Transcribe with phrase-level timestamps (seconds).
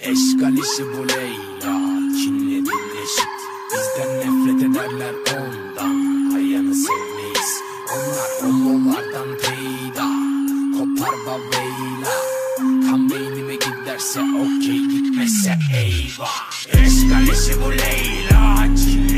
[0.00, 1.74] Eşgal işi bu Leyla.
[2.16, 3.32] Kinli dinleşik
[3.72, 6.30] Bizden nefret ederler ondan.
[6.32, 7.52] Hayanı sevmeyiz.
[7.94, 10.06] Onlar homolardan peyda.
[10.78, 12.14] Kopar baveyla
[12.58, 16.50] Kan beynime giderse okey gitmezse eyvah.
[16.68, 18.64] Eşgal işi bu Leyla.
[18.76, 19.11] Kinli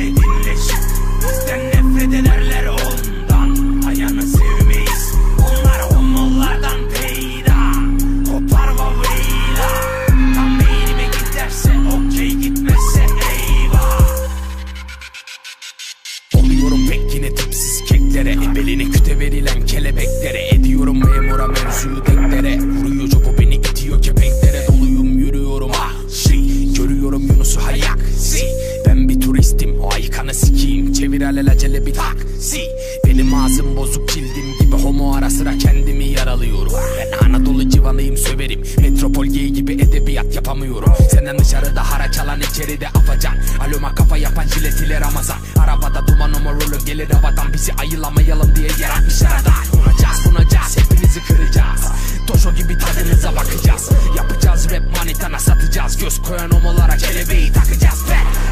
[31.65, 32.61] Alelacele bir taksi
[33.07, 36.73] Benim ağzım bozuk cildim gibi Homo ara sıra kendimi yaralıyorum.
[36.73, 38.63] Ben Anadolu civanıyım söverim.
[38.79, 40.93] Metropol geyi gibi edebiyat yapamıyorum.
[41.11, 43.35] Senden dışarıda haraç alan içeride afacan.
[43.61, 45.37] Aloma kafa yapan jilet ile Ramazan.
[45.57, 51.81] Arabada duman omurulu gelir havadan Bizi ayılamayalım diye yaratmışlar adam Unacağız bunacağız hepinizi kıracağız.
[52.27, 53.91] Toşo gibi tadınıza bakacağız.
[54.17, 55.97] Yapacağız rap manitana satacağız.
[55.97, 58.05] Göz koyan homolara kelebeği takacağız.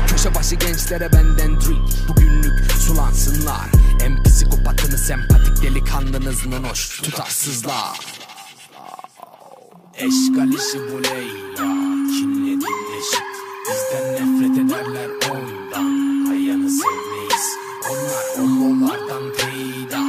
[0.06, 2.21] Köşe başı gençlere benden drink psikopatını
[5.02, 8.00] sempatik delikanlınız nonoş Tutarsızlar
[9.94, 11.68] Eşgal işi bu Leyla
[12.12, 13.32] Kinli dinleşik
[13.68, 17.46] Bizden nefret ederler ondan Hayanı sevmeyiz.
[17.90, 20.02] Onlar homolardan peyda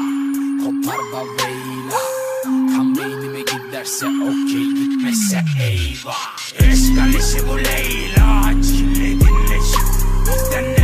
[0.63, 1.99] Kopar baveyla
[2.43, 6.37] Kan beynime giderse okey gitmezse eyvah.
[6.59, 9.87] Eşgal işi bu Leyla Kinli dinleşik
[10.27, 10.82] Bizden nefret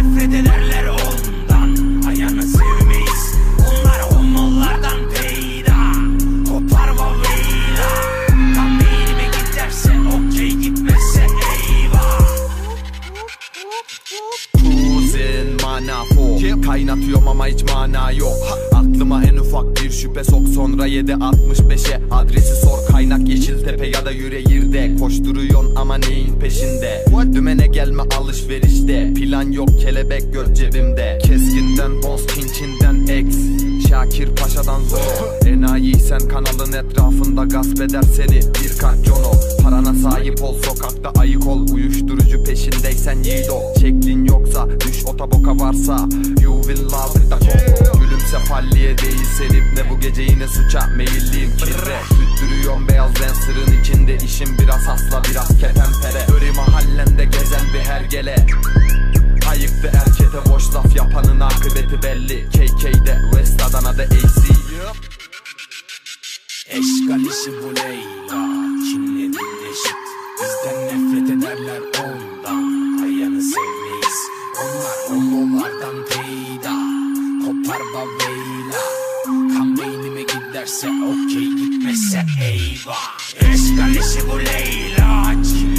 [15.79, 18.33] Kuzin mana fo Kaynatıyorum ama hiç mana yok.
[18.73, 22.87] Aklıma en ufak bir şüphe sok Sonra 7.65'e adresi sor.
[22.91, 27.05] Kaynak Yeşiltepe ya da Yüreğir'de Koşturuyon ama neyin peşinde?
[27.33, 29.13] Dümene gelme alışverişte.
[29.13, 31.19] Plan yok kelebek göt cebimde.
[31.21, 33.35] Keskinden boz kinçinden ex
[33.89, 35.47] Şakir Paşa'dan zor.
[35.47, 38.39] Enayi sen kanalın etrafında gasp eder seni.
[38.63, 40.55] Birkaç jono Parana sahip ol.
[40.61, 43.69] Sokakta ayık ol Uyuşturucu peşindeysen yiğit ol.
[43.75, 43.98] Yoksa
[45.19, 46.07] düş otoboka varsa
[46.41, 47.31] You will love it.
[47.31, 47.39] Da
[47.99, 51.57] Gülümse falliye değil selip ne bu gece yine suça meyilliyim.
[51.57, 54.17] Kirre Tüttürüyorum beyaz dancer'ın içinde.
[54.25, 58.45] İşim biraz hasla biraz ketenpere Öri mahallende gezen bir hergele.
[59.49, 62.49] Ayıktı erkete boş laf yapanın akıbeti belli.
[62.49, 64.43] KK'de West Adana'da AC
[66.69, 68.39] Eşgal işi bu Leyla.
[68.83, 69.99] Kinli dinleşik
[70.41, 72.78] Bizden nefret ederler ondan
[80.09, 83.17] Beynime giderse okey gitmezse eyvah.
[83.35, 85.33] Eşgal işi bu Leyla.
[85.43, 85.78] Kinli